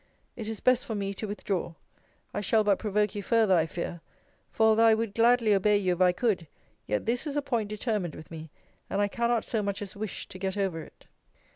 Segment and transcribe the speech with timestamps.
[0.35, 1.75] It is best for me to withdraw.
[2.33, 4.01] I shall but provoke you farther, I fear:
[4.49, 6.47] for although I would gladly obey you if I could,
[6.87, 8.49] yet this is a point determined with me;
[8.89, 11.05] and I cannot so much as wish to get over it.